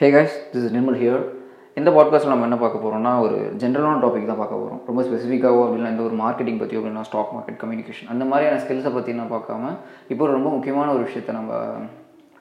[0.00, 1.22] Hey guys this is Nirmal here
[1.76, 5.90] இந்த பாட்காஸ்ட்டில் நம்ம என்ன பார்க்க போகிறோம்னா ஒரு ஜென்ரலான டாபிக் தான் பார்க்க போகிறோம் ரொம்ப ஸ்பெசிஃபிக்காகவோ அப்படின்னா
[5.94, 9.72] இந்த ஒரு மார்க்கெட்டிங் பற்றி அப்படின்னா ஸ்டாக் மார்க்கெட் கம்யூனிகேஷன் அந்த மாதிரியான ஸ்கில்ஸை பற்றி நான் பார்க்காம
[10.08, 11.50] இப்போ ஒரு ரொம்ப முக்கியமான ஒரு விஷயத்தை நம்ம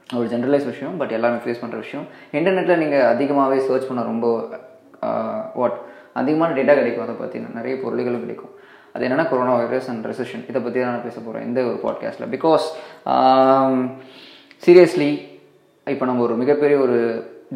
[0.09, 2.05] ஒரு ஜென்ரலைஸ் விஷயம் பட் எல்லாமே ஃபேஸ் பண்ணுற விஷயம்.
[2.33, 4.27] இன்டர்நெட்டில் நீங்கள் அதிகமாகவே சர்ச் பண்ண ரொம்ப
[5.53, 5.77] வாட்
[6.13, 7.05] அதிகமான டேட்டா கிடைக்கும்.
[7.07, 8.53] அதை பற்றி நிறைய பொருள்களும் கிடைக்கும்.
[8.93, 12.31] அது என்னென்னா கொரோனா வைரஸ் அண்ட் ரெசெஷன் இதை பற்றி தான் நான் பேச போகிறேன் இந்த ஒரு பாட்காஸ்ட்டில்
[12.35, 12.67] பிகாஸ்
[14.63, 15.11] சீரியஸ்லி
[15.87, 16.97] இப்போ நம்ம ஒரு மிகப்பெரிய ஒரு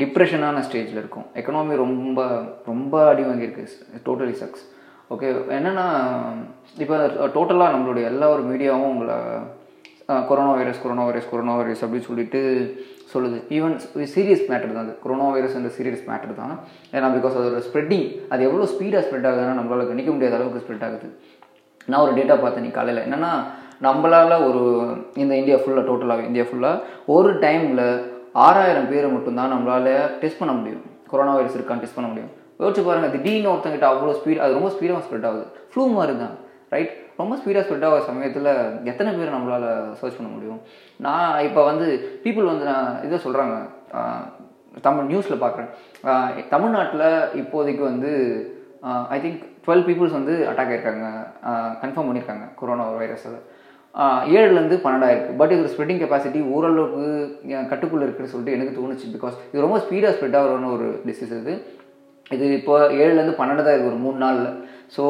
[0.02, 1.26] டிப்ரெஷனான ஸ்டேஜில் இருக்கும்.
[1.40, 2.20] எக்கனாமி ரொம்ப
[2.70, 3.66] ரொம்ப அடி வாங்கியிருக்கு.
[4.08, 4.64] டோட்டலி சக்ஸ்
[5.14, 5.28] ஓகே
[5.58, 5.86] என்னென்னா
[6.84, 6.96] இப்போ
[7.36, 9.18] டோட்டலாக நம்மளுடைய எல்லா ஒரு மீடியாவும் உங்களை
[10.30, 12.40] corona virus corona virus corona virus அப்படின்னு சொல்லிட்டு
[13.12, 13.38] சொல்லுது.
[13.58, 13.76] ஈவன்
[14.14, 14.94] சீரியஸ் மேட்டர் தான் அது.
[15.04, 16.56] கொரோனா வைரஸ் அந்த சீரியஸ் மேட்டர் தான்.
[16.96, 21.10] ஏன்னா பிகாஸ் அதோட ஸ்ப்ரெட்டிங் அது எவ்வளோ ஸ்பீடாக ஸ்ப்ரெட் ஆகுதுன்னா நம்மளால் கணிக்க முடியாத அளவுக்கு ஸ்ப்ரெட் ஆகுது.
[21.90, 23.06] நான் ஒரு டேட்டா பார்த்தேன் நீ காலையில்.
[23.08, 23.32] என்னென்னா
[23.88, 24.64] நம்மளால் ஒரு
[25.24, 26.82] இந்த இந்தியா ஃபுல்லாக டோட்டலாக இந்தியா ஃபுல்லாக
[27.16, 27.86] ஒரு டைமில்
[28.46, 30.84] ஆறாயிரம் பேரை மட்டும்தான் நம்மளால் டெஸ்ட் பண்ண முடியும்.
[31.12, 32.32] கொரோனா வைரஸ் இருக்கான்னு டெஸ்ட் பண்ண முடியும்.
[32.62, 35.46] யோசிச்சு பாருங்கள் திடீர்னு ஒருத்தங்கிட்ட அவ்வளோ ஸ்பீட் அது ரொம்ப ஸ்பீடாக ஸ்ப்ரெட் ஆகுது.
[35.72, 36.36] ஃப்ளூ மாதிரி தான்
[36.74, 38.52] ரைட் ரொம்ப ஸ்பீடாக ஸ்ப்ரெட் ஆகிற சமயத்தில்
[38.92, 39.68] எத்தனை பேர் நம்மளால்
[40.00, 40.60] சர்ச் பண்ண முடியும்?
[41.06, 41.88] நான் இப்போ வந்து
[42.24, 43.56] பீப்புள் வந்து நான் இதை சொல்கிறாங்க
[44.86, 47.08] தமிழ் நியூஸில் பார்க்குறேன் தமிழ்நாட்டில்
[47.42, 48.12] இப்போதைக்கு வந்து
[49.16, 51.10] ஐ திங்க் டுவெல் பீப்புள்ஸ் வந்து அட்டாக் ஆயிருக்காங்க.
[51.84, 53.34] கன்ஃபார்ம் பண்ணியிருக்காங்க கொரோனா வைரஸை
[54.36, 57.04] ஏழுலேருந்து பன்னெண்டாயிருக்கு பட் இது ஸ்ப்ரெட்டிங் கெப்பாசிட்டி ஓரளவுக்கு
[57.72, 59.08] கட்டுக்குள்ளே இருக்குன்னு சொல்லிட்டு எனக்கு தோணுச்சு.
[59.16, 61.54] பிகாஸ் இது ரொம்ப ஸ்பீடாக ஸ்ப்ரெட் ஆகிறன்னு ஒரு டிசீஸ் இது.
[62.36, 64.50] இது இப்போ ஏழுலேருந்து பன்னெண்டு தான் இது ஒரு மூணு நாளில்.
[64.96, 65.04] ஸோ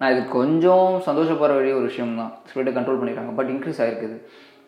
[0.00, 4.18] நான் இது கொஞ்சம் சந்தோஷப்படுற வேண்டிய ஒரு விஷயம் தான் ஸ்ப்ரெட்டை கண்ட்ரோல் பண்ணிடுறாங்க பட் இன்க்ரீஸ் ஆகிருக்குது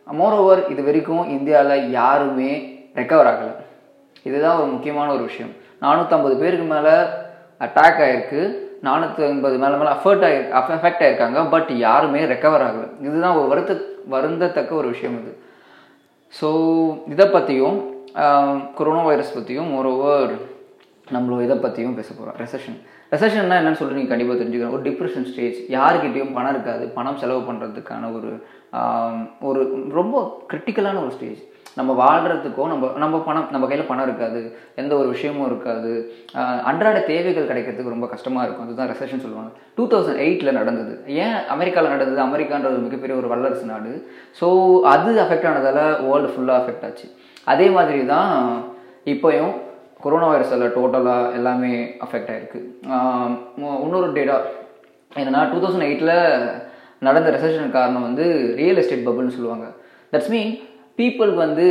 [0.06, 2.50] மோர் ஓவர் இது வரைக்கும் இந்தியாவில் யாருமே
[2.98, 3.52] ரெக்கவர் ஆகலை.
[4.28, 5.52] இதுதான் ஒரு முக்கியமான ஒரு விஷயம்.
[5.84, 6.94] நானூற்றம்பது பேருக்கு மேலே
[7.66, 8.42] அட்டாக் ஆகிருக்கு
[8.86, 12.86] நானூற்றி ஐம்பது மேலே மேலே அஃபர்ட் ஆகி அஃபெக்ட் ஆகிருக்காங்க பட் யாருமே ரெக்கவர் ஆகலை.
[13.06, 13.72] இதுதான் ஒரு வருத்த
[14.14, 15.32] வருந்தத்தக்க ஒரு விஷயம் இது.
[16.38, 16.48] ஸோ
[17.14, 17.78] இதை பற்றியும்
[18.78, 20.32] கொரோனா வைரஸ் பற்றியும் ஓவர்
[21.14, 22.78] நம்மளோட இதை பற்றியும் பேச போகிறோம் ரெசஷன்
[23.12, 24.74] ரெசஷன்னா என்னன்னு சொல்லி நீங்கள் கண்டிப்பாக தெரிஞ்சுக்கணும்.
[24.76, 26.84] ஒரு டிப்ரெஷன் ஸ்டேஜ் யாருக்கிட்டேயும் பணம் இருக்காது.
[26.98, 28.30] பணம் செலவு பண்ணுறதுக்கான ஒரு
[29.48, 29.60] ஒரு
[29.98, 30.16] ரொம்ப
[30.50, 31.40] கிரிட்டிக்கலான ஒரு ஸ்டேஜ்
[31.78, 34.40] நம்ம வாழ்கிறதுக்கோ நம்ம நம்ம பணம் நம்ம கையில் பணம் இருக்காது
[34.80, 35.92] எந்த ஒரு விஷயமும் இருக்காது.
[36.70, 38.66] அன்றாட தேவைகள் கிடைக்கிறதுக்கு ரொம்ப கஷ்டமாக இருக்கும்.
[38.66, 39.50] அதுதான் ரெசஷன் சொல்லுவாங்க.
[39.76, 40.94] டூ தௌசண்ட் எயிட்டில் நடந்தது.
[41.24, 42.20] ஏன் அமெரிக்காவில் நடந்தது?
[42.28, 43.92] அமெரிக்கான்றது மிகப்பெரிய ஒரு வல்லரசு நாடு.
[44.40, 44.46] ஸோ
[44.94, 47.08] அது அஃபெக்ட் ஆனதால் வேர்ல்டு ஃபுல்லாக அஃபெக்ட் ஆச்சு.
[47.52, 48.32] அதே மாதிரி தான்
[49.14, 49.52] இப்போயும்
[50.04, 51.72] கொரோனா வைரஸில் டோட்டலாக எல்லாமே
[52.06, 52.60] அஃபெக்ட் ஆகிருக்கு
[53.84, 54.36] இன்னொரு டேட்டா
[55.20, 56.16] என்னென்னா டூ தௌசண்ட் எயிட்டில்
[57.06, 58.26] நடந்த ரெசஷன் காரணம் வந்து
[58.60, 59.66] ரியல் எஸ்டேட் பபுள்னு சொல்லுவாங்க.
[60.12, 60.52] தட்ஸ் மீன்
[60.98, 61.66] பீப்புளுக்கு வந்து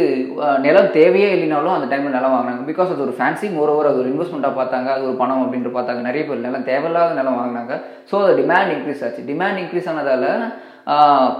[0.65, 2.63] நிலம் தேவையே இல்லைனாலும் அந்த டைமில் நிலம் வாங்கினாங்க.
[2.69, 4.89] பிகாஸ் அது ஒரு ஃபேன்சி மோர் ஓவர் அது ஒரு இன்வெஸ்ட்மெண்ட்டாக பார்த்தாங்க.
[4.95, 6.01] அது ஒரு பணம் அப்படின்ட்டு பார்த்தாங்க.
[6.07, 7.75] நிறைய பேர் நிலம் தேவையில்லாத நிலம் வாங்கினாங்க.
[8.09, 9.27] ஸோ அது டிமாண்ட் இன்க்ரீஸ் ஆச்சு.
[9.31, 10.27] டிமாண்ட் இன்க்ரீஸ் ஆனதால்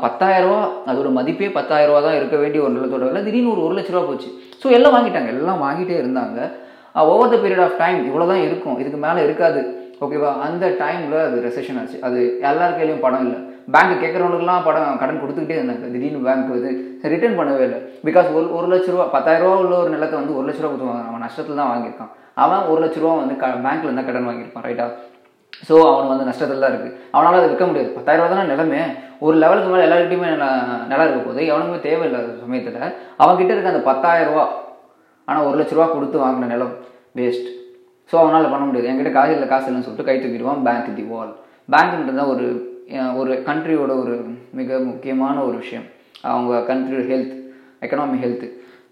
[0.03, 3.21] பத்தாயிரரூவா அதோட மதிப்பே பத்தாயிரரூவா தான் இருக்க வேண்டிய ஒரு நிலத்தோட விலை.
[3.27, 4.29] திடீர்னு ஒரு ஒரு லட்ச ரூபா போச்சு.
[4.61, 5.29] ஸோ எல்லாம் வாங்கிட்டாங்க.
[5.35, 6.39] எல்லாம் வாங்கிட்டே இருந்தாங்க.
[7.11, 8.77] Over the period of time இவ்வளோ தான் இருக்கும்.
[8.81, 9.61] இதுக்கு மேலே இருக்காது.
[10.05, 11.97] ஓகேவா அந்த டைமில் அது ரெசெஷன் ஆச்சு.
[12.07, 12.19] அது
[12.49, 13.39] எல்லார் கையிலையும் பணம் இல்லை.
[13.73, 15.87] பேங்க் கேட்குறவங்களுக்குலாம் படம் கடன் கொடுத்துக்கிட்டே இருந்தாங்க.
[15.93, 16.71] திடீர்னு பேங்க் வந்து
[17.13, 17.79] ரிட்டர்ன் பண்ணவே இல்லை.
[18.07, 20.89] பிகாஸ் ஒரு ஒரு லட்ச ரூபா பத்தாயிரம் ரூபா உள்ள ஒரு நிலத்தை வந்து ஒரு லட்ச ரூபா கொடுத்து
[20.91, 22.11] வாங்க அவன் நஷ்டத்தில் தான் வாங்கியிருக்கான்.
[22.43, 24.87] அவன் ஒரு லட்ச ரூபா வந்து க பேங்க்ல இருந்தால் கடன் வாங்கியிருப்பான் ரைட்டா
[25.67, 27.89] ஸோ அவன் வந்து நஷ்டத்தில் தான் இருக்குது அவனால் அதை விற்க முடியாது.
[27.97, 28.81] பத்தாயிரம் ரூபா தானே நிலமே.
[29.25, 30.29] ஒரு லெவலுக்கு மேலே எல்லாருக்கிட்டையுமே
[30.91, 32.81] நிலம் இருக்க போது எவனுக்குமே தேவையில்லாத சமயத்தில்
[33.23, 34.45] அவன்கிட்ட இருக்க அந்த பத்தாயிரம் ரூபா
[35.27, 36.73] ஆனால் ஒரு லட்ச ரூபா கொடுத்து வாங்கின நிலம்
[37.19, 37.49] வேஸ்ட்
[38.11, 38.89] ஸோ அவனால் பண்ண முடியாது.
[38.91, 41.33] என்கிட்ட காசு இல்லை காசு இல்லைன்னு சொல்லிட்டு கை தூக்கிடுவான் பேங்க் தி வால்
[41.73, 42.45] பேங்க்ன்றது தான் ஒரு
[43.21, 44.15] ஒரு கண்ட்ரியோட ஒரு
[44.59, 45.85] மிக முக்கியமான ஒரு விஷயம்.
[46.31, 47.35] அவங்க country health
[47.85, 48.47] economy health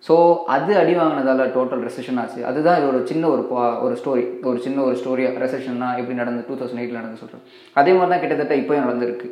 [0.08, 0.16] so
[0.56, 2.40] அது அடி வாங்கினதால டோட்டல் ரெசெஷன் ஆச்சு.
[2.50, 3.44] அதுதான் இதோட சின்ன ஒரு
[3.86, 7.44] ஒரு ஸ்டோரி ஒரு சின்ன ஒரு ஸ்டோரியாக ரெசெஷன்னா எப்படி நடந்து டூ தௌசண்ட் எயிட்டில் நடந்து சொல்கிறேன்
[7.80, 9.30] அதே மாதிரி தான் கிட்டத்தட்ட இப்போயும் நடந்திருக்கு.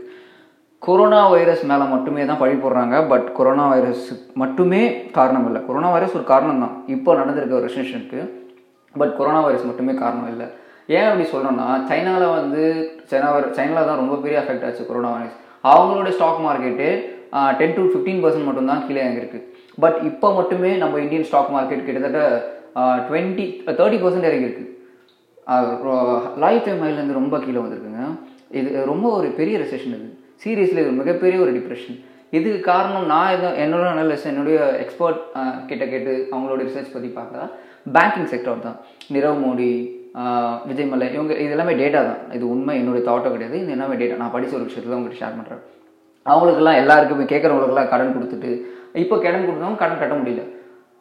[0.87, 2.95] கொரோனா வைரஸ் மேலே மட்டுமே தான் பழி போடுறாங்க.
[3.11, 4.07] பட் கொரோனா வைரஸ்
[4.41, 4.81] மட்டுமே
[5.17, 5.61] காரணம் இல்லை.
[5.67, 8.19] கொரோனா வைரஸ் ஒரு காரணம் தான் இப்போ நடந்திருக்க ஒரு ரெசெஷனுக்கு
[9.01, 10.47] பட் கொரோனா வைரஸ் மட்டுமே காரணம் இல்லை.
[10.89, 12.63] ஏன் அப்படி சொல்கிறோன்னா சைனாவில் வந்து
[13.11, 15.37] சைனா சைனாவில் தான் ரொம்ப பெரிய அஃபெக்ட் ஆச்சு கொரோனா வைரஸ்
[15.71, 16.89] அவங்களோட stock market
[17.59, 19.39] ten to fifteen percent மட்டும் தான் கீழே இறங்கிருக்கு
[19.83, 22.21] பட் இப்போ மட்டுமே நம்ம இந்தியன் ஸ்டாக் மார்க்கெட் கிட்டத்தட்ட
[23.07, 23.45] டுவெண்ட்டி
[23.79, 24.65] தேர்ட்டி பர்சன்ட் இறங்கியிருக்கு.
[26.43, 28.03] லைஃப் டைம் ஹைலேருந்து ரொம்ப கீழே வந்திருக்குங்க.
[28.59, 30.07] இது ரொம்ப ஒரு பெரிய ரெசெஷன் இது.
[30.43, 31.97] சீரியஸ்லி இது மிகப்பெரிய ஒரு டிப்ரெஷன்
[32.37, 35.19] இதுக்கு காரணம் நான் எதோ என்னோட அனலிஸ் என்னுடைய எக்ஸ்பர்ட்
[35.69, 37.43] கிட்ட கேட்டு அவங்களோட ரிசர்ச் பற்றி பார்த்தா
[37.95, 38.77] பேங்கிங் செக்டர் தான்.
[39.15, 39.69] நிரவ் மோடி
[40.69, 42.21] விஜய் மல்லை இவங்க இது எல்லாமே டேட்டா தான்.
[42.35, 43.55] இது உண்மை என்னுடைய தாட்டோ கிடையாது.
[43.63, 45.63] இது எல்லாமே டேட்டா நான் படித்த ஒரு விஷயத்தில் உங்கள்கிட்ட ஷேர் பண்ணுறேன்
[46.25, 48.51] அவங்களுக்கெல்லாம் எல்லாருக்குமே கேட்குறவங்களுக்குலாம் கடன் கொடுத்துட்டு
[49.03, 50.43] இப்போ கடன் கொடுத்தவங்க கடன் கட்ட முடியல.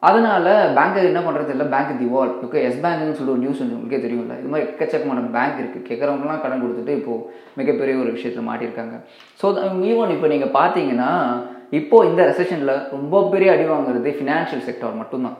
[0.07, 0.45] அதனால
[0.77, 4.35] பேங்க் என்ன பண்ணுறது இல்லை பேங்க் திவால் ஓகே எஸ் பேங்க்னு சொல்லி ஒரு நியூஸ் வந்து உங்களுக்கே தெரியும்ல.
[4.41, 7.23] இது மாதிரி எக்கச்சக்கமான பேங்க் இருக்குது கேட்குறவங்கலாம் கடன் கொடுத்துட்டு இப்போது
[7.59, 8.97] மிகப்பெரிய ஒரு விஷயத்தில் மாட்டியிருக்காங்க.
[9.41, 9.45] ஸோ
[9.91, 11.11] ஈவன் இப்போ நீங்கள் பார்த்தீங்கன்னா
[11.79, 15.37] இப்போது இந்த ரெசெஷனில் ரொம்ப பெரிய அடி வாங்குறது ஃபினான்ஷியல் செக்டர் மட்டும்தான்.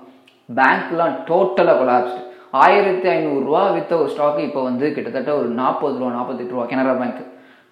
[0.49, 2.23] பேங்க்லாம் டோட்டலாக கொலாப்ஸ்டு
[2.63, 7.21] ஆயிரத்தி ஐநூறுரூவா விற்ற ஒரு ஸ்டாக்கு இப்போ வந்து கிட்டத்தட்ட ஒரு நாற்பது ரூபா நாற்பத்தெட்டு ரூபா கனரா பேங்க்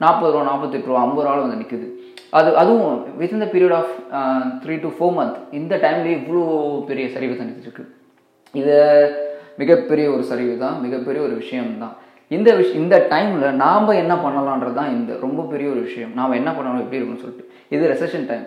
[0.04, 1.88] நாற்பது ரூபா நாற்பத்தெட்டு ரூபா ஐம்பது ரூபாவில் வந்து நிற்குது
[2.38, 3.92] அது அதுவும் within the period of
[4.62, 6.44] three to four month இந்த டைம்லேயே இவ்வளோ
[6.90, 7.84] பெரிய சரிவு சந்திச்சிருக்கு.
[8.62, 8.78] இது
[9.62, 11.94] மிகப்பெரிய ஒரு சரிவு தான் மிகப்பெரிய ஒரு விஷயம் தான்.
[12.36, 16.12] இந்த விஷ் இந்த டைமில் நாம் என்ன பண்ணலான்றது தான் இந்த ரொம்ப பெரிய ஒரு விஷயம்.
[16.20, 17.46] நாம் என்ன பண்ணணும் எப்படி இருக்கும்னு சொல்லிட்டு.
[17.76, 18.46] இது recession time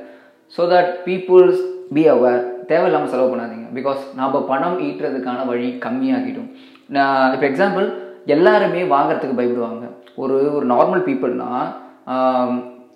[0.56, 1.62] so that peoples
[1.97, 2.43] be aware.
[2.71, 3.56] தேவையில்லாமல் செலவு பண்ணாதீங்க.
[3.75, 6.51] பிகாஸ் நாம் பணம் ஈட்டுறதுக்கான வழி கம்மியாகிடும்.
[6.87, 7.93] நான் இப்போ எக்ஸாம்பிள்
[8.27, 9.91] எல்லாருமே வாங்குறதுக்கு பயப்படுவாங்க.
[10.17, 11.75] ஒரு ஒரு நார்மல் பீப்புள்னா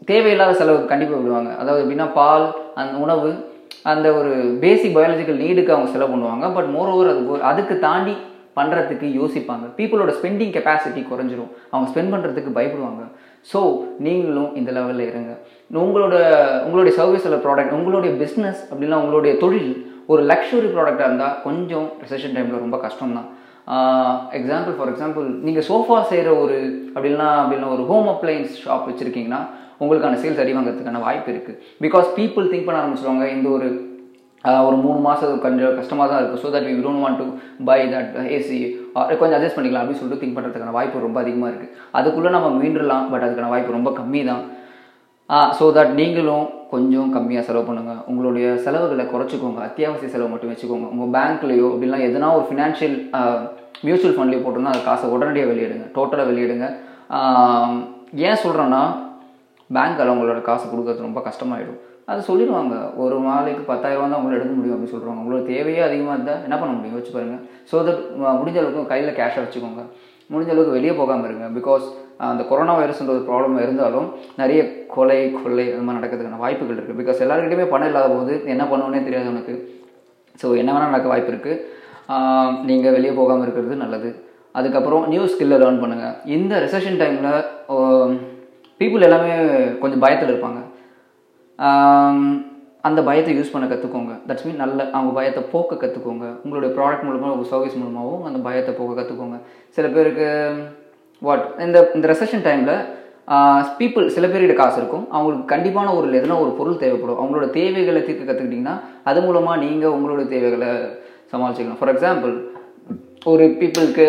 [0.05, 1.55] தேவையில்லாத செலவு கண்டிப்பாக விடுவாங்க.
[1.55, 3.49] அதாவது எப்படின்னா பால் அந்த உணவு
[3.83, 6.55] அந்த ஒரு பேசிக் பயாலஜிக்கல் நீடுக்கு அவங்க செலவு பண்ணுவாங்க.
[6.55, 8.13] பட் மோர் ஓவர் அது ஒரு- அதுக்கு தாண்டி
[8.57, 9.71] பண்ணுறதுக்கு யோசிப்பாங்க.
[9.77, 11.53] பீப்புளோட ஸ்பெண்டிங் கெப்பாசிட்டி குறைஞ்சிரும்.
[11.71, 13.13] அவங்க ஸ்பெண்ட் பண்ணுறதுக்கு பயப்படுவாங்க.
[13.55, 15.39] ஸோ நீங்களும் இந்த லெவலில் இருங்க.
[15.75, 16.25] உங்களோட
[16.63, 22.35] உங்களுடைய சர்வீஸ் இல்லை ப்ராடக்ட் உங்களுடைய பிஸ்னஸ் அப்படின்னா உங்களுடைய தொழில் ஒரு லக்ஸுரி ப்ராடக்டாக இருந்தால் கொஞ்சம் ரிசெஷன்
[22.37, 23.29] டைமில் ரொம்ப கஷ்டம் தான்
[24.39, 26.57] எக்ஸாம்பிள் ஃபார் எக்ஸாம்பிள் நீங்கள் சோஃபா செய்கிற ஒரு
[26.95, 29.41] அப்படின்னா அப்படின்னா ஒரு ஹோம் அப்ளையன்ஸ் ஷாப் வச்சுருக்கீங்கன்னா
[29.83, 33.69] உங்களுக்கான சேல்ஸ் அடி வாங்குறதுக்கான வாய்ப்பு இருக்குது பிகாஸ் பீப்புள் திங்க் பண்ண ஆரம்பிச்சிருவாங்க இந்த ஒரு
[34.67, 36.41] ஒரு மூணு மாதம் கொஞ்சம் கஷ்டமாக தான் இருக்கும்.
[36.43, 37.27] So that we don't want to
[37.65, 38.59] buy that AC
[39.21, 43.25] கொஞ்சம் அட்ஜஸ்ட் பண்ணிக்கலாம் அப்படின்னு சொல்லிட்டு திங்க் பண்ணுறதுக்கான வாய்ப்பு ரொம்ப அதிகமாக இருக்குது அதுக்குள்ளே நம்ம மீண்டுலாம் பட்
[43.27, 44.43] அதுக்கான வாய்ப்பு ரொம்ப கம்மி தான்
[45.59, 49.61] ஸோ தட் நீங்களும் கொஞ்சம் கம்மியாக செலவு பண்ணுங்கள் உங்களுடைய செலவுகளை குறைச்சிக்கோங்க.
[49.69, 50.87] அத்தியாவசிய செலவு மட்டும் வச்சுக்கோங்க.
[50.95, 52.97] உங்கள் பேங்க்லேயோ அப்படிலாம் எதனா ஒரு ஃபினான்ஷியல்
[53.87, 55.87] மியூச்சுவல் ஃபண்ட்லேயோ போட்டோம்னா அந்த காசை உடனடியாக வெளியிடுங்க.
[55.97, 56.67] டோட்டலாக வெளியிடுங்க.
[58.29, 58.83] ஏன் சொல்கிறேன்னா
[59.77, 61.79] பேங்க்கில் உங்களோட காசு கொடுக்கறது ரொம்ப கஷ்டமாயிடும்.
[62.11, 62.77] அது சொல்லிடுவாங்க.
[63.03, 66.73] ஒரு நாளைக்கு பத்தாயிரம் தான் உங்களை எடுக்க முடியும் அப்படின்னு சொல்கிறாங்க உங்களோட தேவையே அதிகமாக இருந்தால் என்ன பண்ண
[66.77, 66.97] முடியும்?
[66.99, 68.01] வச்சு பாருங்கள் ஸோ தட்
[68.41, 69.83] முடிஞ்ச அளவுக்கு கையில் கேஷாக வச்சுக்கோங்க.
[70.33, 71.47] முடிஞ்ச அளவுக்கு வெளியே போகாமல் இருங்க.
[71.59, 71.87] பிகாஸ்
[72.29, 74.09] அந்த கொரோனா வைரஸ்ன்ற ஒரு ப்ராப்ளம் இருந்தாலும்
[74.41, 74.61] நிறைய
[74.95, 79.33] கொலை கொள்ளை அந்த மாதிரி நடக்கிறதுக்கான வாய்ப்புகள் இருக்குது பிகாஸ் எல்லாருக்கிட்டையுமே பணம் இல்லாத போது என்ன பண்ணுவோன்னே தெரியாது
[79.35, 79.55] உனக்கு.
[80.41, 81.63] ஸோ என்ன வேணால் நடக்க வாய்ப்பு இருக்குது
[82.69, 84.11] நீங்கள் வெளியே போகாமல் இருக்கிறது நல்லது.
[84.59, 87.33] அதுக்கப்புறம் நியூ ஸ்கில்லை லேர்ன் பண்ணுங்கள் இந்த ரிசப்ஷன் டைமில்
[88.81, 89.33] பீப்புள் எல்லாமே
[89.83, 90.61] கொஞ்சம் பயத்தில் இருப்பாங்க.
[92.89, 97.35] அந்த பயத்தை யூஸ் பண்ண கற்றுக்கோங்க தட்ஸ் மீன் நல்ல அவங்க பயத்தை போக்க கற்றுக்கோங்க உங்களுடைய ப்ராடக்ட் மூலமாக
[97.35, 99.39] உங்கள் சர்வீஸ் மூலமாகவும் அந்த பயத்தை போக்க கற்றுக்கோங்க
[99.77, 100.29] சில பேருக்கு
[101.27, 102.75] வாட் இந்த இந்த ரெசெஷன் டைமில்
[103.79, 105.05] பீப்புள் சில பேர்கிட்ட காசு இருக்கும்.
[105.17, 107.19] அவங்களுக்கு கண்டிப்பான ஒரு எதுனா ஒரு பொருள் தேவைப்படும்.
[107.21, 108.75] அவங்களோட தேவைகளை தீர்க்க கற்றுக்கிட்டிங்கன்னா
[109.11, 110.71] அது மூலமாக நீங்கள் உங்களோட தேவைகளை
[111.33, 111.81] சமாளிச்சுக்கலாம்.
[111.81, 112.35] ஃபார் எக்ஸாம்பிள்
[113.33, 114.07] ஒரு பீப்புளுக்கு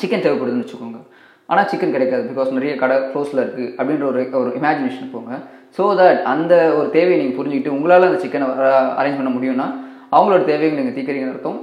[0.00, 1.00] சிக்கன் தேவைப்படுதுன்னு வச்சுக்கோங்க.
[1.50, 2.24] ஆனால் சிக்கன் கிடைக்காது.
[2.30, 5.32] பிகாஸ் நிறைய கடை க்ளோஸில் இருக்குது அப்படின்ற ஒரு ஒரு இமேஜினேஷன் போங்க.
[5.76, 8.46] ஸோ தட் அந்த ஒரு தேவையை நீங்கள் புரிஞ்சுக்கிட்டு உங்களால் அந்த சிக்கனை
[9.00, 9.66] அரேஞ்ச் பண்ண முடியும்னா
[10.16, 11.60] அவங்களோட தேவையை நீங்கள் தீர்க்கறீங்கன்னு அர்த்தம்.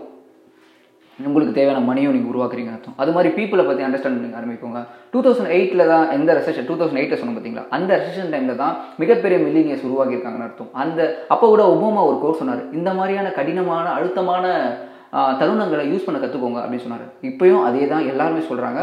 [1.28, 2.96] உங்களுக்கு தேவையான மணியும் நீங்கள் உருவாக்குறீங்க அர்த்தம்.
[3.02, 4.82] அது மாதிரி பீப்புளை பற்றி அண்டர்ஸ்டாண்ட் பண்ணி ஆரம்பிப்போங்க.
[5.14, 8.76] டூ தௌசண்ட் எயிட்டில் தான் எந்த ரெசெஷன் டூ தௌசண்ட் எயிட்டில் சொன்னோம் பார்த்தீங்களா அந்த ரெசெஷன் டைமில் தான்
[9.02, 10.72] மிகப்பெரிய மில்லினியர்ஸ் உருவாக்கியிருக்காங்கன்னு அர்த்தம்.
[10.84, 11.00] அந்த
[11.36, 12.64] அப்போ கூட ஒபாமா ஒரு கோர்ஸ் சொன்னார்.
[12.78, 14.46] இந்த மாதிரியான கடினமான அழுத்தமான
[15.42, 17.06] தருணங்களை யூஸ் பண்ண கற்றுக்கோங்க அப்படின்னு சொன்னார்.
[17.32, 18.80] இப்பயும் அதே தான் எல்லாருமே சொல்கிறாங்க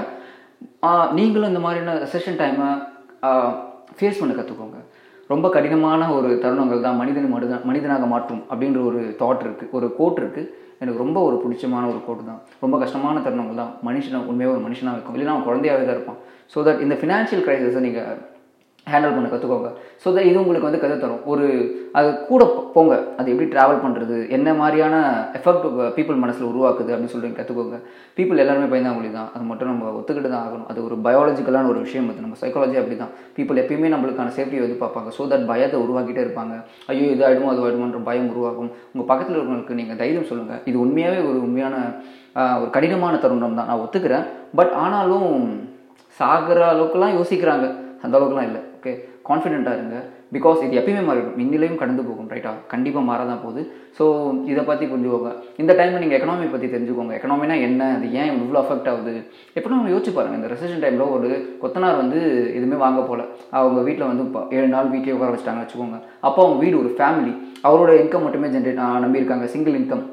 [1.19, 2.69] நீங்களும் இந்த மாதிரியான ரெசன் டைமை
[3.99, 4.79] ஃபேஸ் பண்ண கற்றுக்கோங்க
[5.33, 10.21] ரொம்ப கடினமான ஒரு தருணங்கள் தான் மனிதன் மனித மனிதனாக மாற்றும் அப்படின்ற ஒரு தாட் இருக்குது ஒரு கோட்
[10.23, 12.41] இருக்குது எனக்கு ரொம்ப ஒரு பிடிச்சமான ஒரு கோட்டு தான்.
[12.65, 13.73] ரொம்ப கஷ்டமான தருணங்கள் தான்.
[13.89, 16.19] மனுஷனை உண்மையாக ஒரு மனுஷனாக இருக்கும் இல்லைன்னா அவன் குழந்தையாகவே தான் இருப்பான்.
[16.55, 18.11] ஸோ தட் இந்த ஃபினான்ஷியல் க்ரைசஸை நீங்கள்
[18.93, 19.69] ஹேண்டில் பண்ண கற்றுக்கோங்க
[20.03, 21.23] ஸோ தட் இது உங்களுக்கு வந்து கற்று தரும்.
[21.33, 21.47] ஒரு
[21.99, 22.43] அது கூட
[22.75, 22.95] போங்க.
[23.19, 24.95] அது எப்படி ட்ராவல் பண்ணுறது என்ன மாதிரியான
[25.39, 25.65] எஃபெக்ட்
[25.97, 27.79] பீப்புள் மனசில் உருவாக்குது அப்படின்னு சொல்லிட்டு கற்றுக்கோங்க
[28.19, 29.31] பீப்புள் எல்லாருமே பயந்தாங்குழி தான்.
[29.35, 30.69] அது மட்டும் நம்ம ஒத்துக்கிட்டு தான் ஆகணும்.
[30.73, 32.11] அது ஒரு பயாலஜிக்கலான ஒரு விஷயம்.
[32.13, 35.11] அது நம்ம சைக்காலஜி அப்படி தான் பீப்புள் எப்பயுமே நம்மளுக்கான சேஃப்டியை வந்து பார்ப்பாங்க.
[35.17, 36.57] ஸோ தட் பயத்தை உருவாக்கிட்டே இருப்பாங்க.
[36.93, 38.71] ஐயோ இது ஆகிடுமோ அது ஆகிடுமோன்ற பயம் உருவாகும்.
[38.93, 41.75] உங்கள் பக்கத்தில் இருக்கிறவங்களுக்கு நீங்கள் தைரியம் சொல்லுங்கள் இது உண்மையாகவே ஒரு உண்மையான
[42.61, 43.69] ஒரு கடினமான தருணம் தான்.
[43.73, 44.25] நான் ஒத்துக்கிறேன்.
[44.61, 45.35] பட் ஆனாலும்
[46.21, 47.67] சாகிற அளவுக்குலாம் யோசிக்கிறாங்க.
[48.05, 48.61] அந்த அளவுக்குலாம் இல்லை.
[48.87, 48.95] ஓகே
[49.29, 49.97] கான்ஃபிடென்ட்டாக இருங்க.
[50.35, 51.39] பிகாஸ் இது எப்பயுமே மாறிடும்.
[51.43, 53.63] இந்நிலையும் கடந்து போகும் ரைட்டா கண்டிப்பாக மாறதான் போகுது.
[53.99, 54.05] ஸோ
[54.51, 55.31] இதை பற்றி புரிஞ்சுக்கோங்க
[55.63, 57.13] இந்த டைமில் நீங்கள் எக்கனாமி பற்றி தெரிஞ்சுக்கோங்க.
[57.19, 57.89] எக்கனாமினா என்ன?
[57.97, 59.15] அது ஏன் இவ்வளோ அஃபெக்ட் ஆகுது?
[59.59, 61.31] எப்போ நம்ம யோசிச்சு பாருங்கள் இந்த ரெசிஷன் டைமில் ஒரு
[61.63, 62.21] கொத்தனார் வந்து
[62.59, 63.23] எதுவுமே வாங்க போல.
[63.61, 65.99] அவங்க வீட்டில் வந்து இப்போ ஏழு நாள் வீட்டிலே உட்கார வச்சுட்டாங்க வச்சுக்கோங்க.
[66.29, 67.35] அப்போ அவங்க வீடு ஒரு ஃபேமிலி
[67.69, 69.49] அவரோட இன்கம் மட்டுமே ஜென்ரேட் நம்பியிருக்காங்க.
[69.55, 70.05] சிங்கிள் இன்கம்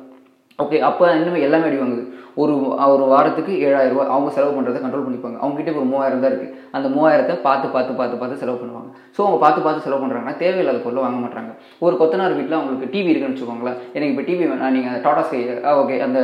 [0.61, 2.03] ஓகே அப்போ இன்னும் எல்லாமே அடி வாங்குது?
[2.41, 2.53] ஒரு
[2.93, 5.37] ஒரு வாரத்துக்கு ஏழாயிரம் ரூபாய் அவங்க செலவு பண்ணுறதை கண்ட்ரோல் பண்ணிப்பாங்க.
[5.43, 8.89] அவங்ககிட்ட ஒரு மூவாயிரம் தான் இருக்குது அந்த மூவாயிரத்தை பார்த்து பார்த்து பார்த்து பார்த்து செலவு பண்ணுவாங்க.
[9.15, 11.51] ஸோ அவங்க பார்த்து பார்த்து செலவு பண்ணுறாங்கன்னா தேவையில்லாத பொருள் வாங்க மாட்டாங்க.
[11.85, 13.79] ஒரு கொத்தனார் வீட்டில் அவங்களுக்கு டிவி இருக்குன்னு வச்சுக்கோங்களேன்.
[13.95, 15.41] எனக்கு இப்போ டிவி வேணாம் நீங்கள் டாடா ஸ்கை
[15.81, 16.19] ஓகே அந்த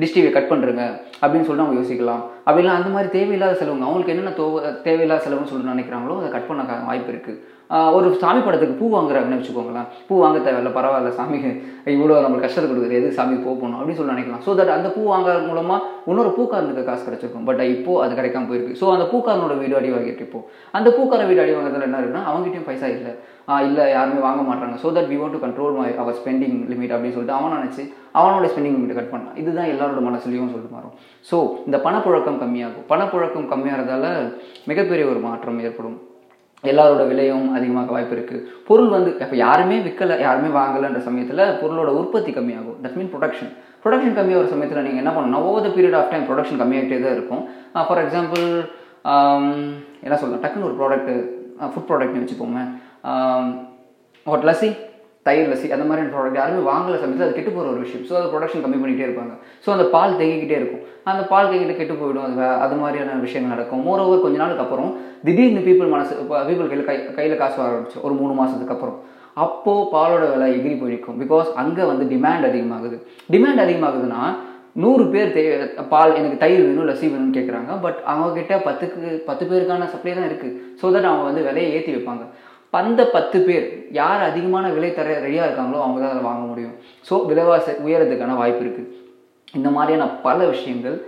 [0.00, 0.82] டிஷ் டிவியை கட் பண்ணுறங்க
[1.20, 2.22] அப்படின்னு சொல்லிட்டு அவங்க யோசிக்கலாம்.
[2.46, 3.86] அப்படிலாம் அந்த மாதிரி தேவையில்லாத செலவுங்க.
[3.88, 4.46] அவங்களுக்கு என்னென்ன தோ
[4.88, 7.38] தேவையில்லாத செலவுன்னு சொல்லிட்டு நினைக்கிறாங்களோ அதை கட் பண்ண வாய்ப்பு இருக்குது
[7.96, 9.86] ஒரு சாமி படத்துக்கு பூ வாங்குறாங்கன்னு வச்சுக்கோங்களேன்.
[10.08, 11.38] பூ வாங்க தேவையில்ல பரவாயில்ல சாமி
[11.94, 14.42] இவ்வளோ நம்மளுக்கு கஷ்டத்தை கொடுக்குறது எது சாமி பூ போகணும் அப்படின்னு சொல்லி நினைக்கலாம்.
[14.46, 15.80] ஸோ தட் அந்த பூ வாங்குறது மூலமாக
[16.10, 17.46] இன்னொரு பூக்காரனுக்கு காசு கிடைச்சிருக்கும்.
[17.48, 18.78] பட் இப்போ அது கிடைக்காம போயிருக்கு.
[18.82, 20.40] ஸோ அந்த பூக்காரனோட வீடு அடி வாங்கிட்டு இப்போ.
[20.78, 23.14] அந்த பூக்கார வீடு அடி வாங்குறதுல என்ன இருக்குன்னா அவங்ககிட்டயும் பைசா இல்லை.
[23.68, 24.76] இல்லை யாருமே வாங்க மாட்டாங்க.
[24.82, 27.82] So that we want to control my our spending limit அப்படின்னு சொல்லிட்டு அவன் நினச்சி
[28.20, 30.94] அவனோட ஸ்பெண்டிங் லிமிட் கட் பண்ணான் இதுதான் எல்லாரோட மனசுலையும் சொல்லிட்டு மாறும்.
[31.30, 32.86] ஸோ இந்த பணப்புழக்கம் கம்மியாகும்.
[32.92, 34.04] பணப்புழக்கம் கம்மியாகிறதால
[34.72, 35.98] மிகப்பெரிய ஒரு மாற்றம் ஏற்படும்.
[36.64, 42.30] எல்லாரோட விலையும் அதிகமாக வாய்ப்பு இருக்குது பொருள் வந்து இப்போ யாருமே விற்கலை யாருமே வாங்கலைன்ற சமயத்தில் பொருளோட உற்பத்தி
[42.36, 42.78] கம்மியாகும்.
[42.84, 45.44] தட் மீன் ப்ரொடக்ஷன் ப்ரொடக்ஷன் கம்மியாகிற சமயத்தில் நீங்கள் என்ன பண்ணணும்?
[45.48, 47.42] Over the period of time production கம்மியாகிட்டே தான் இருக்கும்.
[47.88, 48.46] ஃபார் எக்ஸாம்பிள்
[50.06, 50.42] என்ன சொல்லலாம்?
[50.44, 51.14] டக்குன்னு ஒரு ப்ராடக்ட்டு
[51.72, 52.62] ஃபுட் ப்ராடக்ட்னு வச்சுக்கோங்க
[54.30, 54.70] ஹோட் லஸ்ஸி
[55.28, 58.04] தயிர் லசி அந்த மாதிரியான ப்ராடக்ட் யாருமே வாங்கல சமயத்தில் அது கெட்டு போகிற ஒரு விஷயம்.
[58.08, 59.34] ஸோ அது ப்ரொடக்ஷன் கம்மி பண்ணிகிட்டே இருப்பாங்க.
[59.64, 60.82] ஸோ அந்த பால் தேங்கிக்கிட்டே இருக்கும்.
[61.10, 62.24] அந்த பால் தேங்கிட்டு கெட்டு போயிடும்.
[62.28, 63.82] அது அது மாதிரியான விஷயங்கள் நடக்கும்.
[63.88, 64.90] மோர் ஓவர் கொஞ்ச நாளுக்கு அப்புறம்
[65.28, 66.14] திடீர்னு பீப்புள் மனசு
[66.48, 68.02] பீப்புள் கையில் கை கையில் காசு வர ஆரம்பிச்சு.
[68.06, 68.98] ஒரு மூணு மாதத்துக்கு அப்புறம்.
[69.44, 71.16] அப்போது பாலோட விலை எகிரி போயிருக்கும்.
[71.22, 72.98] பிகாஸ் அங்கே வந்து டிமாண்ட் அதிகமாகுது.
[73.34, 74.22] டிமாண்ட் அதிகமாகுதுன்னா
[74.82, 75.42] நூறு பேர் தே
[75.92, 80.56] பால் எனக்கு தயிர் வேணும் லசி வேணும்னு கேட்குறாங்க பட் அவங்கக்கிட்ட பத்துக்கு பத்து பேருக்கான சப்ளை தான் இருக்குது
[80.80, 82.24] ஸோ தட் அவங்க வந்து விலையை ஏற்றி வைப்பாங்க.
[82.78, 83.66] அந்த பத்து பேர்
[84.00, 86.74] யார் அதிகமான விலை தர ரெடியாக இருக்காங்களோ அவங்க தான் அதை வாங்க முடியும்.
[87.08, 88.92] ஸோ விலைவாசி உயரத்துக்கான வாய்ப்பு இருக்குது
[89.58, 90.98] இந்த மாதிரியான பல விஷயங்கள்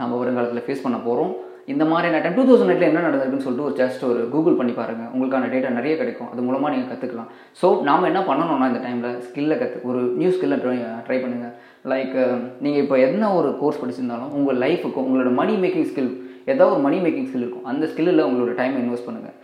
[0.00, 1.34] நம்ம வருங்காலத்தில் ஃபேஸ் பண்ண போகிறோம்
[1.72, 5.08] இந்த மாதிரியான டைம் டூ தௌசண்ட் எயிட்டில் என்ன நடந்திருக்குன்னு சொல்லிட்டு ஒரு ஜஸ்ட் ஒரு கூகுள் பண்ணி பாருங்கள்
[5.12, 6.28] உங்களுக்கான டேட்டா நிறைய கிடைக்கும்.
[6.32, 7.30] அது மூலமாக நீங்கள் கற்றுக்கலாம்
[7.60, 11.54] ஸோ நாம் என்ன பண்ணணும்னா இந்த டைமில் ஸ்கில்லை கற்று ஒரு நியூ ஸ்கில்லை ட்ரை ட்ரை பண்ணுங்கள்
[11.92, 16.12] லைக் um, நீங்கள் இப்போ என்ன ஒரு கோர்ஸ் படிச்சிருந்தாலும் உங்கள் லைஃபுக்கும் உங்களோட மணி மேக்கிங் ஸ்கில்
[16.52, 17.66] ஏதாவது ஒரு மணி மேக்கிங் ஸ்கில் இருக்கும்.
[17.72, 19.36] அந்த ஸ்கில்லில் உங்களோட டைம் இன்வெஸ்ட் பண்ணுங்கள்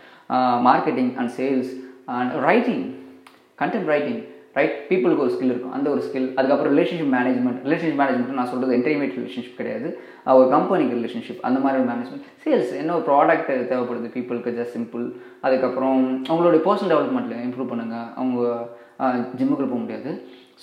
[0.69, 1.73] marketing and sales
[2.19, 2.85] and writing
[3.63, 4.21] content writing
[4.57, 5.75] right பீப்புளுக்கு ஒரு ஸ்கில் இருக்கும்.
[5.77, 9.89] அந்த ஒரு ஸ்கில் அதுக்கப்புறம் ரிலேஷன்ஷிப் மேனேஜ்மெண்ட் ரிலேஷன்ஷிப் மேனேஜ்மெண்ட் நான் சொல்கிறது இன்டர்மீடியட் ரிலேஷன்ஷிப் கிடையாது.
[10.41, 14.11] ஒரு கம்பெனிக்கு ரிலேஷன்ஷிப் அந்த மாதிரி ஒரு மேனேஜ்மெண்ட் சேல்ஸ் என்ன ஒரு ப்ராடக்ட் தேவைப்படுது?
[14.17, 15.05] பீப்புளுக்கு ஜஸ்ட் சிம்பிள்
[15.47, 18.43] அதுக்கப்புறம் அவங்களுடைய பர்சனல் டெவலப்மெண்ட்டில் இம்ப்ரூவ் பண்ணுங்கள் அவங்க
[19.39, 20.11] ஜிம்முக்கு போக முடியாது.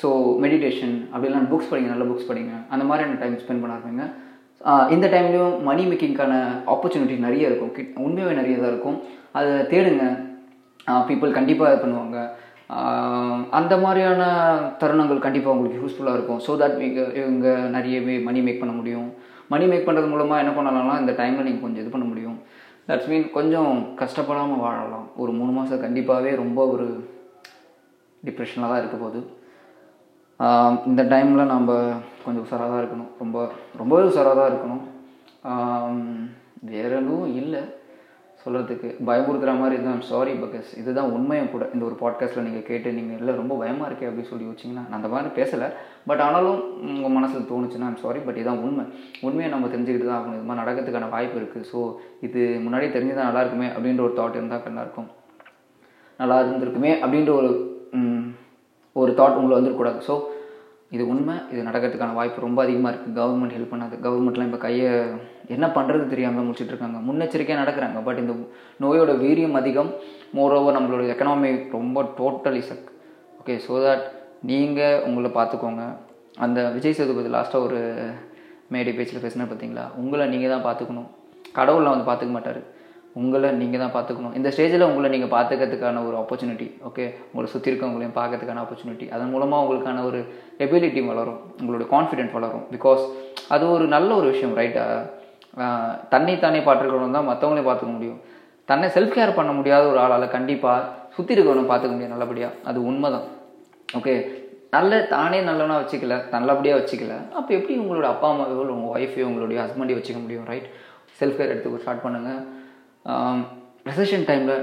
[0.01, 0.07] ஸோ
[0.45, 1.89] மெடிடேஷன் அப்படிலாம் புக்ஸ் படிங்க.
[1.93, 2.53] நல்ல புக்ஸ் படிங்க.
[2.73, 4.05] அந்த மாதிரியான டைம் ஸ்பெண்ட் பண்ண ஆரம்பிங்க
[4.95, 6.33] இந்த டைம்லேயும் மணி மேக்கிங்க்கான
[6.73, 7.73] ஆப்பர்ச்சுனிட்டி நிறைய இருக்கும்.
[7.77, 8.97] கிட் உண்மையாகவே நிறைய தான் இருக்கும்.
[9.37, 10.05] அதை தேடுங்க.
[11.09, 12.17] பீப்புள் கண்டிப்பாக இது பண்ணுவாங்க.
[13.59, 14.23] அந்த மாதிரியான
[14.81, 16.41] தருணங்கள் கண்டிப்பாக உங்களுக்கு யூஸ்ஃபுல்லாக இருக்கும்.
[16.45, 16.77] ஸோ தட்
[17.21, 19.07] இவங்க நிறையவே மணி மேக் பண்ண முடியும்.
[19.53, 22.37] மணி மேக் பண்ணுறது மூலமாக என்ன பண்ணலாம்னா இந்த டைமில் நீங்கள் கொஞ்சம் இது பண்ண முடியும்.
[22.89, 25.07] தட்ஸ் மீன் கொஞ்சம் கஷ்டப்படாமல் வாழலாம்.
[25.21, 26.87] ஒரு மூணு மாதம் கண்டிப்பாகவே ரொம்ப ஒரு
[28.27, 29.19] டிப்ரெஷனில் தான் இருக்க போகுது.
[30.89, 31.71] இந்த டைமில் நம்ம
[32.25, 33.09] கொஞ்சம் உஷாராக தான் இருக்கணும்.
[33.21, 33.37] ரொம்ப
[33.79, 34.83] ரொம்பவே உஷாராக தான் இருக்கணும்.
[36.73, 37.61] வேற எதுவும் இல்லை.
[38.43, 40.69] சொல்கிறதுக்கு பயமுறுத்துகிற மாதிரி தான் சாரி பகஸ்.
[40.81, 41.63] இதுதான் உண்மையும் கூட.
[41.73, 45.09] இந்த ஒரு பாட்காஸ்ட்டில் நீங்கள் கேட்டு நீங்கள் இல்லை ரொம்ப பயமாக இருக்கே அப்படின்னு சொல்லி வச்சிங்கன்னா நான் அந்த
[45.13, 45.67] மாதிரி பேசலை.
[46.09, 46.59] பட் ஆனாலும்
[46.93, 48.85] உங்கள் மனசில் தோணுச்சுன்னா ஐம் சாரி பட் இதுதான் உண்மை.
[49.27, 50.37] உண்மையை நம்ம தெரிஞ்சுக்கிட்டு தான் ஆகணும்.
[50.39, 51.81] இது மாதிரி நடக்கிறதுக்கான வாய்ப்பு இருக்குது ஸோ
[52.27, 55.09] இது முன்னாடியே தெரிஞ்சுதான் நல்லா இருக்குமே அப்படின்ற ஒரு தாட் இருந்தால் நல்லா இருக்கும்.
[56.21, 57.51] நல்லா இருந்திருக்குமே அப்படின்ற ஒரு
[58.99, 60.15] ஒரு தாட் உங்களை வந்துடக்கூடாது ஸோ
[60.95, 64.87] இது உண்மை இது நடக்கிறதுக்கான வாய்ப்பு ரொம்ப அதிகமாக இருக்குது கவர்மெண்ட் ஹெல்ப் பண்ணாது கவர்மெண்ட்லாம் இப்போ கையை
[65.55, 67.99] என்ன பண்ணுறது தெரியாமல் முடிச்சிட்டு இருக்காங்க முன்னெச்சரிக்கையாக நடக்கிறாங்க.
[68.07, 68.33] பட் இந்த
[68.83, 69.91] நோயோட வீரியம் அதிகம்.
[70.37, 72.89] மோரோவர் நம்மளோட எக்கனாமி ரொம்ப totally suck
[73.41, 74.07] okay so that
[74.51, 75.85] நீங்கள் உங்களை பார்த்துக்கோங்க
[76.45, 77.79] அந்த விஜய் சேதுபதி லாஸ்ட்டாக ஒரு
[78.73, 81.09] மேடை பேச்சில் பேசினா பார்த்தீங்களா உங்களை நீங்கள் தான் பார்த்துக்கணும்
[81.57, 82.61] கடவுள்லாம் வந்து பார்த்துக்க மாட்டார்.
[83.19, 84.35] உங்களை நீங்கள் தான் பார்த்துக்கணும்.
[84.39, 89.63] இந்த ஸ்டேஜில் உங்களை நீங்கள் பார்த்துக்கிறதுக்கான ஒரு ஆப்பர்ச்சுனிட்டி ஓகே உங்களை சுற்றி இருக்கவங்களையும் பார்க்கறதுக்கான ஆப்பர்ச்சுனிட்டி அதன் மூலமாக
[89.65, 90.19] உங்களுக்கான ஒரு
[90.65, 91.39] எபிலிட்டி வளரும்.
[91.61, 92.65] உங்களுடைய கான்ஃபிடென்ட் வளரும்.
[92.75, 93.03] பிகாஸ்
[93.55, 94.85] அது ஒரு நல்ல ஒரு விஷயம் ரைட்டா
[96.13, 98.19] தன்னை தானே பார்த்துருக்கணும் தான் மற்றவங்களையும் பார்த்துக்க முடியும்.
[98.69, 103.09] தன்னை செல்ஃப் கேர் பண்ண முடியாத ஒரு ஆளால் கண்டிப்பாக சுற்றி இருக்கவனை பார்த்துக்க முடியும் நல்லபடியாக அது உண்மை
[103.15, 103.25] தான்
[103.99, 104.13] ஓகே
[104.75, 109.97] நல்ல தானே நல்லவனா வச்சுக்கல நல்லபடியாக வச்சுக்கல அப்போ எப்படி உங்களோட அப்பா அம்மாவையோ உங்கள் ஒய்ஃபையோ உங்களுடைய ஹஸ்பண்டையோ
[109.99, 110.67] வச்சுக்க முடியும் ரைட்
[111.19, 112.41] செல்ஃப் கேர் எடுத்து ஸ்டார்ட் பண்ணுங்கள்
[113.89, 114.55] ரெசஷன் டைமில்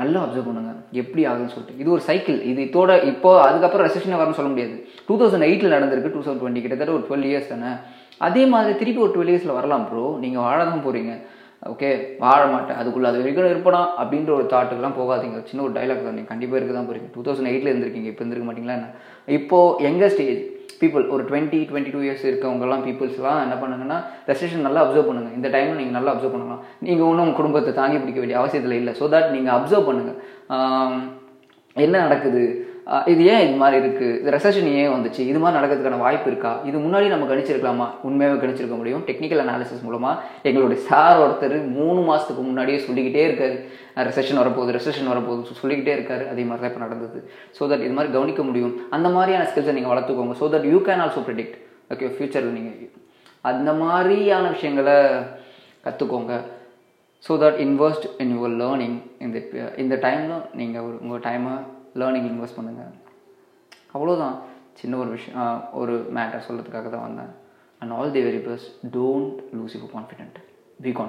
[0.00, 1.80] நல்லா அப்சர்வ் பண்ணுங்கள் எப்படி ஆகுதுன்னு சொல்லிட்டு.
[1.80, 4.76] இது ஒரு சைக்கிள் இது இதோட இப்போ அதுக்கப்புறம் ரெசஷனை வரும்னு சொல்ல முடியாது.
[5.08, 7.72] டூ தௌசண்ட் எயிட்டில் நடந்திருக்கு டூ தௌசண்ட் டுவெண்ட்டி கிட்டத்தட்ட ஒரு டுவெல் இயர்ஸ் தானே.
[8.28, 11.12] அதே மாதிரி திருப்பி ஒரு டுவெல் இயர்ஸில் வரலாம் ப்ரோ நீங்கள் வாழ தான் போகிறீங்க
[11.70, 11.88] ஓகே
[12.22, 13.80] வாழ மாட்டேன் அதுக்குள்ளே அது வரைக்கும் இருப்பனா?
[14.02, 15.38] அப்படின்ற ஒரு தாட்டுக்கெல்லாம் போகாதீங்க.
[15.48, 16.16] சின்ன ஒரு டைலாக் தான்.
[16.18, 18.08] நீங்கள் கண்டிப்பாக இருக்க தான் போகிறீங்க டூ தௌசண்ட் எயிட்டில் இருந்திருக்கீங்க.
[18.12, 18.88] இப்போ இருந்திருக்க மாட்டிங்களா என்ன?
[19.38, 20.40] இப்போது எங்கள் ஸ்டேஜ்
[20.80, 23.98] பீப்புள் ஒரு டுவெண்ட்டி டுவெண்ட்டி டூ இயர்ஸ் இருக்கவங்கலாம் பீப்புள்ஸ்லாம் என்ன பண்ணுங்கன்னா
[24.30, 26.62] ரெசேஷன் நல்லா அப்சர்வ் பண்ணுங்கள் இந்த டைமில் நீங்கள் நல்லா அப்சர்வ் பண்ணலாம்.
[26.86, 28.94] நீங்கள் ஒன்றும் உங்கள் குடும்பத்தை தாங்கி பிடிக்க வேண்டிய அவசியத்தில் இல்லை.
[29.00, 30.18] ஸோ தட் நீங்கள் அப்சர்வ் பண்ணுங்கள்
[31.76, 32.44] என்ன நடக்குது?
[33.12, 35.22] இது ஏன் இது மாதிரி இருக்குது இது ரெசஷன் ஏன் வந்துச்சு?
[35.30, 36.52] இது மாதிரி நடக்கிறதுக்கான வாய்ப்பு இருக்கா?
[36.68, 37.86] இது முன்னாடி நம்ம கணிச்சிருக்கலாமா?
[38.08, 39.02] உண்மையாகவே கணிச்சிருக்க முடியும்.
[39.08, 43.56] டெக்னிக்கல் அனாலிசிஸ் மூலமாக எங்களுடைய சார் ஒருத்தர் மூணு மாதத்துக்கு முன்னாடியே சொல்லிக்கிட்டே இருக்காரு.
[44.10, 46.26] ரெசஷன் வரப்போகுது ரெசஷன் வரப்போகுது சொல்லிக்கிட்டே இருக்காரு.
[46.32, 47.20] அதே மாதிரி தான் இப்போ நடந்தது.
[47.58, 48.74] ஸோ தட் இது மாதிரி கவனிக்க முடியும்.
[48.98, 50.36] அந்த மாதிரியான ஸ்கில்ஸை நீங்கள் வளர்த்துக்கோங்க.
[50.42, 51.58] So that you can also predict
[51.94, 52.90] okay ஃப்யூச்சரில் நீங்கள்
[53.50, 54.96] அந்த மாதிரியான விஷயங்களை
[55.84, 56.32] கற்றுக்கோங்க
[57.24, 59.38] so that invest in your learning இந்த
[59.82, 61.54] இந்த டைமில் நீங்கள் ஒரு உங்கள் டைமை
[61.94, 62.92] லேர்னிங் இன்வெஸ்ட் பண்ணுங்கள்
[63.94, 64.34] அவ்வளோதான்
[64.72, 67.32] சின்ன ஒரு விஷயம் ஒரு மேட்டர் சொல்கிறதுக்காக தான் வந்தேன்.
[67.78, 70.38] And all the very best don't lose you confident
[70.80, 71.08] be confident